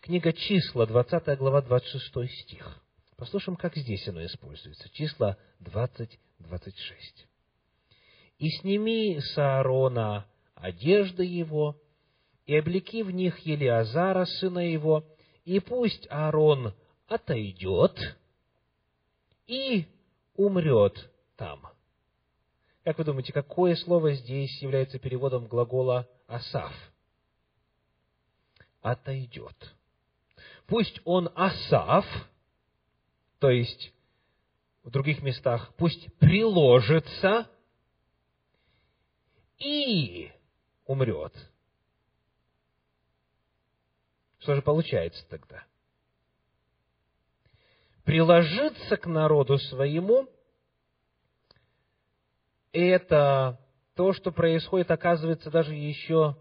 [0.00, 2.82] книга «Числа», 20 глава, 26 стих.
[3.16, 4.88] Послушаем, как здесь оно используется.
[4.90, 7.26] Числа 20, 26.
[8.38, 11.80] «И сними с Аарона одежды его,
[12.44, 15.04] и облеки в них Елиазара, сына его,
[15.44, 16.74] и пусть Аарон
[17.08, 17.98] отойдет
[19.46, 19.86] и
[20.34, 21.66] умрет там».
[22.86, 26.72] Как вы думаете, какое слово здесь является переводом глагола «асав»?
[28.80, 29.75] Отойдет.
[30.66, 32.04] Пусть он асав,
[33.38, 33.92] то есть
[34.82, 37.48] в других местах, пусть приложится
[39.58, 40.30] и
[40.84, 41.32] умрет.
[44.38, 45.64] Что же получается тогда?
[48.04, 50.28] Приложиться к народу своему–
[52.72, 53.58] это
[53.94, 56.36] то, что происходит, оказывается, даже еще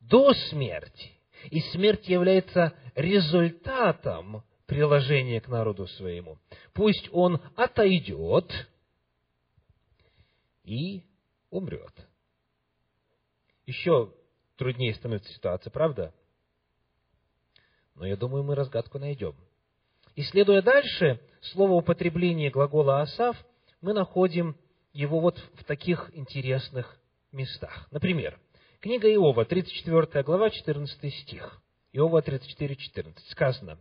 [0.00, 1.12] до смерти.
[1.50, 6.38] И смерть является результатом приложение к народу своему.
[6.74, 8.52] Пусть он отойдет
[10.64, 11.04] и
[11.48, 11.94] умрет.
[13.66, 14.12] Еще
[14.56, 16.12] труднее становится ситуация, правда?
[17.94, 19.36] Но я думаю, мы разгадку найдем.
[20.16, 23.36] Исследуя дальше слово употребления глагола «асав»,
[23.80, 24.56] мы находим
[24.92, 26.98] его вот в таких интересных
[27.30, 27.86] местах.
[27.92, 28.38] Например,
[28.80, 31.62] книга Иова, 34 глава, 14 стих.
[31.98, 33.28] Иова 34, 14.
[33.30, 33.78] Сказано,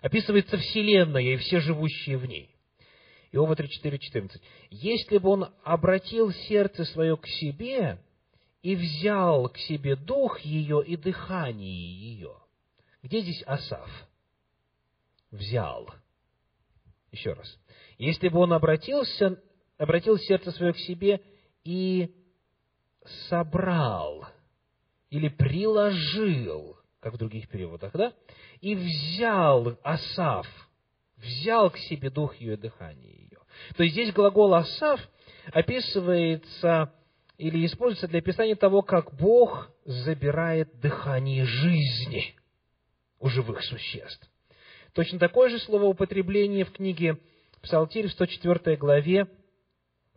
[0.00, 2.54] описывается Вселенная и все живущие в ней.
[3.30, 4.42] Иова 34, 14.
[4.70, 8.02] «Если бы он обратил сердце свое к себе
[8.62, 12.36] и взял к себе дух ее и дыхание ее».
[13.02, 13.90] Где здесь Асав?
[15.30, 15.88] Взял.
[17.10, 17.58] Еще раз.
[17.98, 19.40] Если бы он обратился,
[19.78, 21.20] обратил сердце свое к себе
[21.64, 22.14] и
[23.28, 24.26] собрал
[25.10, 28.12] или приложил, как в других переводах, да?
[28.60, 30.46] И взял Асав,
[31.16, 33.38] взял к себе дух ее дыхание ее.
[33.76, 35.00] То есть здесь глагол Асав
[35.52, 36.94] описывается
[37.38, 42.36] или используется для описания того, как Бог забирает дыхание жизни
[43.18, 44.30] у живых существ.
[44.92, 47.18] Точно такое же слово употребление в книге
[47.62, 49.26] Псалтирь в 104 главе,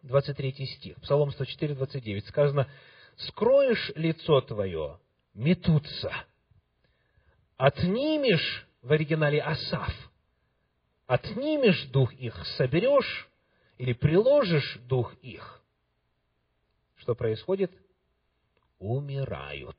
[0.04, 2.68] 23 стих, Псалом 104, 29, сказано,
[3.16, 5.00] «Скроешь лицо твое,
[5.34, 6.12] метутся,
[7.58, 9.93] отнимешь, в оригинале Асав,
[11.08, 13.28] отнимешь дух их, соберешь
[13.78, 15.64] или приложишь дух их,
[16.97, 17.72] что происходит?
[18.80, 19.78] Умирают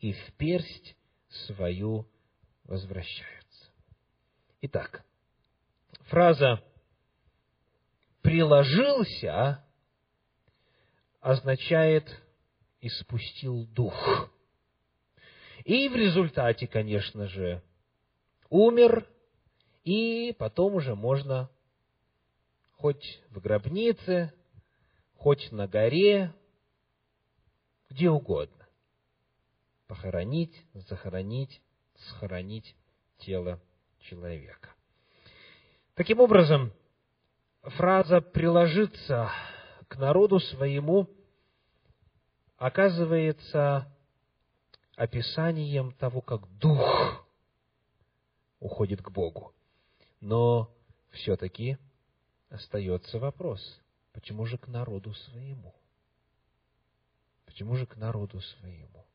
[0.00, 0.96] и в персть
[1.28, 2.06] свою
[2.64, 3.70] возвращаются.
[4.62, 5.04] Итак,
[6.06, 6.62] фраза
[8.22, 9.64] «приложился»
[11.20, 12.08] означает
[12.80, 14.30] «испустил дух».
[15.66, 17.60] И в результате, конечно же,
[18.50, 19.04] умер,
[19.82, 21.50] и потом уже можно
[22.76, 24.32] хоть в гробнице,
[25.16, 26.32] хоть на горе,
[27.90, 28.68] где угодно,
[29.88, 31.60] похоронить, захоронить,
[31.96, 32.76] схоронить
[33.18, 33.60] тело
[33.98, 34.70] человека.
[35.94, 36.72] Таким образом,
[37.62, 39.32] фраза «приложиться
[39.88, 41.10] к народу своему»
[42.56, 43.92] оказывается
[44.96, 47.26] описанием того, как дух
[48.58, 49.54] уходит к Богу.
[50.20, 50.74] Но
[51.10, 51.78] все-таки
[52.48, 53.60] остается вопрос,
[54.12, 55.74] почему же к народу своему?
[57.44, 59.06] Почему же к народу своему?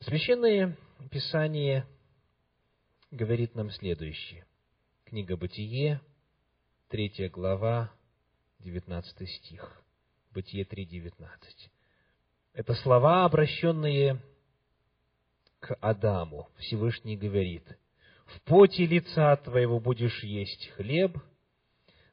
[0.00, 0.76] Священное
[1.10, 1.86] Писание
[3.10, 4.46] говорит нам следующее.
[5.04, 6.00] Книга Бытие,
[6.88, 7.92] третья глава,
[8.58, 9.82] девятнадцатый стих.
[10.32, 11.70] Бытие 3.19.
[12.58, 14.20] Это слова, обращенные
[15.60, 16.48] к Адаму.
[16.56, 17.62] Всевышний говорит,
[18.26, 21.16] «В поте лица твоего будешь есть хлеб,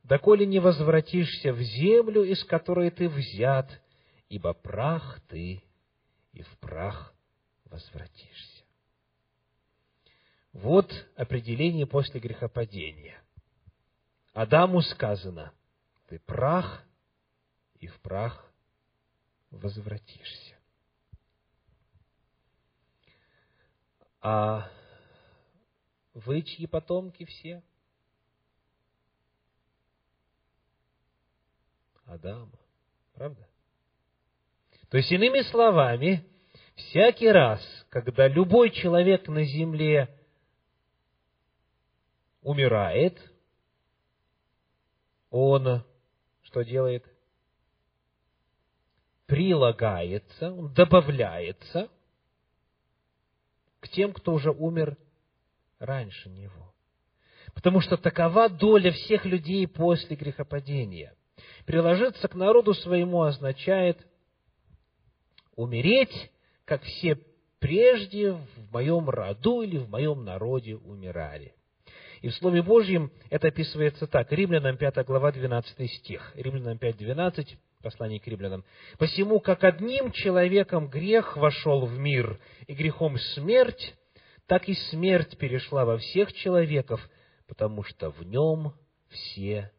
[0.04, 3.72] доколе не возвратишься в землю, из которой ты взят,
[4.30, 5.64] ибо прах ты,
[6.32, 7.16] и в прах
[7.72, 8.66] возвратишься».
[10.54, 13.20] Вот определение после грехопадения.
[14.34, 15.54] Адаму сказано,
[16.08, 16.84] ты прах,
[17.80, 18.46] и в прах
[19.52, 20.56] возвратишься.
[24.22, 24.72] А
[26.14, 27.64] вы чьи потомки все?
[32.06, 32.52] Адама.
[33.14, 33.48] Правда?
[34.90, 36.26] То есть, иными словами,
[36.76, 40.10] всякий раз, когда любой человек на земле
[42.42, 43.20] умирает,
[45.30, 45.84] он
[46.44, 47.06] что делает?
[49.26, 51.90] Прилагается, он добавляется
[53.80, 54.98] к тем, кто уже умер
[55.80, 56.74] раньше него.
[57.54, 61.16] Потому что такова доля всех людей после грехопадения.
[61.66, 64.06] Приложиться к народу своему означает
[65.56, 66.32] умереть,
[66.66, 67.18] как все
[67.60, 71.56] прежде в моем роду или в моем народе умирали.
[72.22, 74.32] И в Слове Божьем это описывается так.
[74.32, 76.32] Римлянам 5 глава 12 стих.
[76.36, 78.66] Римлянам 5, 12, послание к римлянам.
[78.98, 83.96] «Посему, как одним человеком грех вошел в мир, и грехом смерть,
[84.48, 87.00] так и смерть перешла во всех человеков,
[87.48, 88.74] потому что в нем
[89.10, 89.72] все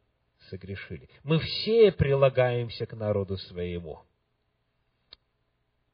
[0.48, 1.10] согрешили».
[1.24, 4.02] Мы все прилагаемся к народу своему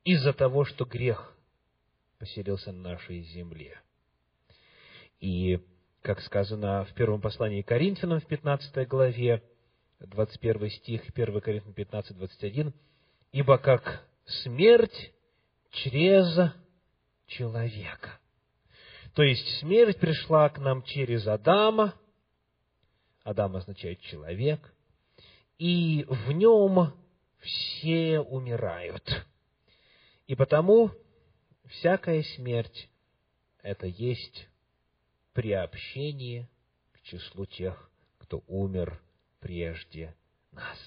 [0.04, 1.34] из-за того, что грех
[2.18, 3.80] поселился на нашей земле.
[5.18, 5.60] И
[6.02, 9.42] как сказано в первом послании Коринфянам в 15 главе,
[10.06, 12.74] 21 стих, 1 Коринфянам 15, 21,
[13.32, 15.12] «Ибо как смерть
[15.70, 16.52] через
[17.26, 18.18] человека».
[19.14, 21.94] То есть смерть пришла к нам через Адама,
[23.24, 24.72] Адам означает человек,
[25.58, 26.94] и в нем
[27.40, 29.26] все умирают.
[30.26, 30.90] И потому
[31.68, 32.88] всякая смерть–
[33.62, 34.48] это есть
[35.32, 36.48] приобщение
[36.92, 39.00] к числу тех, кто умер
[39.42, 40.14] прежде
[40.52, 40.78] нас.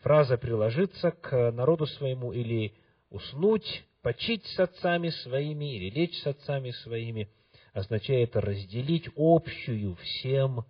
[0.00, 2.74] Фраза приложиться к народу своему или
[3.08, 7.30] уснуть, почить с отцами своими или лечь с отцами своими
[7.72, 10.66] означает разделить общую всем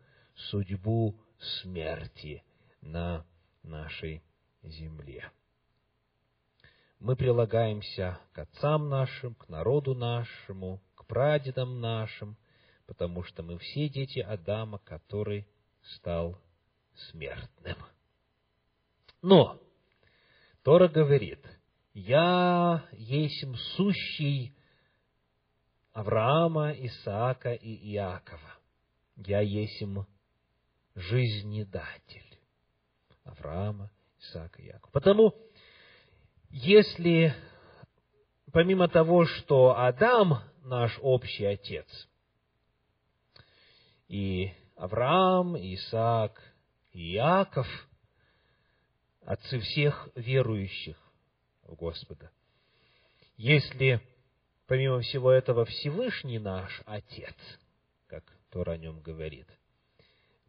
[0.50, 1.18] судьбу
[1.60, 2.44] смерти
[2.80, 3.26] на
[3.62, 4.22] нашей
[4.62, 5.30] земле.
[7.00, 12.36] Мы прилагаемся к отцам нашим, к народу нашему, к прадедам нашим,
[12.86, 15.46] потому что мы все дети Адама, который
[15.96, 16.38] стал
[17.10, 17.76] смертным.
[19.22, 19.60] Но
[20.62, 21.40] Тора говорит,
[21.94, 23.44] «Я есть
[23.76, 24.54] сущий
[25.92, 28.58] Авраама, Исаака и Иакова.
[29.16, 29.82] Я есть
[30.94, 32.38] жизнедатель
[33.24, 34.90] Авраама, Исаака и Иакова».
[34.92, 35.34] Потому,
[36.50, 37.34] если
[38.52, 41.86] помимо того, что Адам наш общий отец–
[44.08, 46.40] и Авраам, и Исаак,
[46.94, 47.66] Иаков,
[49.22, 50.96] отцы всех верующих
[51.64, 52.30] в Господа.
[53.36, 54.00] Если,
[54.68, 57.34] помимо всего этого, Всевышний наш Отец,
[58.06, 59.48] как Тора о нем говорит,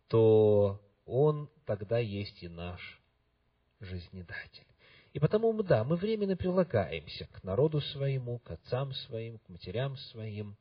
[0.07, 3.01] то Он тогда есть и наш
[3.79, 4.67] жизнедатель.
[5.13, 10.57] И потому, да, мы временно прилагаемся к народу своему, к отцам своим, к матерям своим,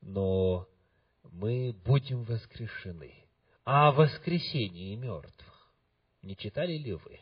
[0.00, 0.66] но
[1.24, 3.25] мы будем воскрешены.
[3.66, 5.72] О воскресении мертвых
[6.22, 7.18] не читали ли вы?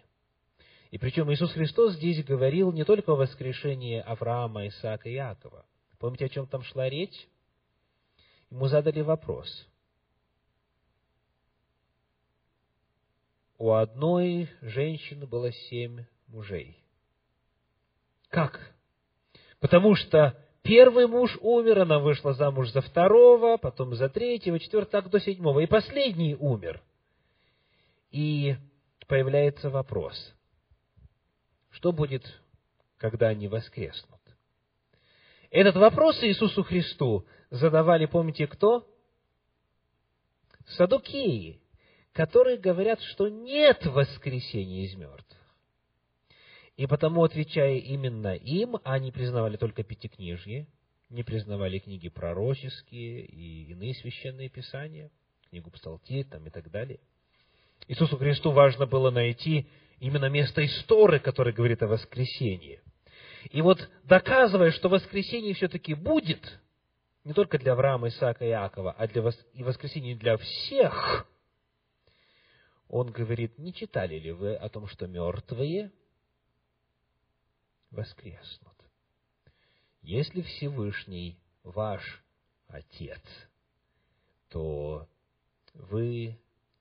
[0.91, 5.65] И причем Иисус Христос здесь говорил не только о воскрешении Авраама, Исаака и Иакова.
[5.99, 7.29] Помните, о чем там шла речь?
[8.51, 9.67] Ему задали вопрос.
[13.57, 16.79] У одной женщины было семь мужей.
[18.29, 18.75] Как?
[19.61, 25.11] Потому что Первый муж умер, она вышла замуж за второго, потом за третьего, четвертого, так
[25.11, 25.61] до седьмого.
[25.61, 26.83] И последний умер.
[28.11, 28.57] И
[29.07, 30.17] появляется вопрос,
[31.71, 32.25] что будет,
[32.97, 34.21] когда они воскреснут?
[35.51, 38.89] Этот вопрос Иисусу Христу задавали, помните, кто?
[40.79, 41.61] Садукеи,
[42.13, 45.44] которые говорят, что нет воскресения из мертвых.
[46.77, 50.67] И потому, отвечая именно им, они признавали только Пятикнижье,
[51.09, 55.11] не признавали книги пророческие и иные священные писания,
[55.51, 56.99] книгу Псалтирь там и так далее.
[57.87, 59.69] Иисусу Христу важно было найти
[60.01, 62.81] именно место истории, которое говорит о воскресении.
[63.51, 66.59] И вот доказывая, что воскресение все-таки будет,
[67.23, 69.39] не только для Авраама, Исаака и Иакова, а для вос...
[69.53, 71.29] и воскресение для всех,
[72.89, 75.93] он говорит, не читали ли вы о том, что мертвые
[77.95, 78.75] воскреснут.
[80.03, 82.23] Если Всевышний ваш
[82.69, 83.23] Отец,
[84.49, 85.09] то
[85.73, 86.39] вы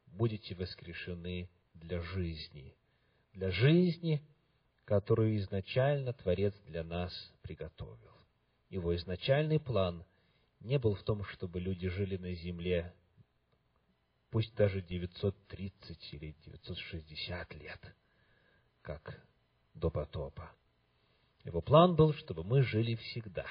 [0.07, 2.75] будете воскрешены для жизни,
[3.31, 4.21] для жизни,
[4.85, 8.11] которую изначально Творец для нас приготовил.
[8.69, 10.03] Его изначальный план
[10.59, 12.93] не был в том, чтобы люди жили на земле,
[14.29, 17.95] пусть даже 930 или 960 лет,
[18.81, 19.21] как
[19.73, 20.51] до потопа
[21.43, 23.45] Его план был, чтобы мы жили всегда.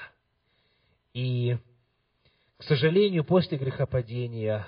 [1.13, 1.57] И,
[2.57, 4.67] к сожалению, после грехопадения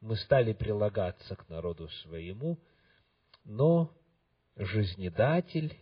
[0.00, 2.58] мы стали прилагаться к народу своему,
[3.44, 3.94] но
[4.56, 5.74] жизнедатель,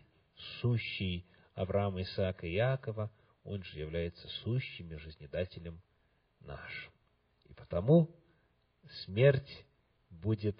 [0.60, 3.10] сущий Авраама, Исаака и Иакова,
[3.42, 5.80] он же является сущим и жизнедателем
[6.40, 6.92] нашим.
[7.44, 8.14] И потому
[9.04, 9.66] смерть
[10.10, 10.56] будет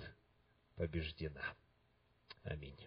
[0.74, 1.42] побеждена.
[2.42, 2.78] Аминь.